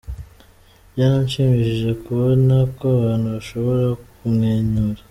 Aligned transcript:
Byaranshimishije 0.93 1.89
kubona 2.03 2.55
ko 2.77 2.83
abantu 2.97 3.25
bashobora 3.35 3.87
kumwenyura. 4.15 4.99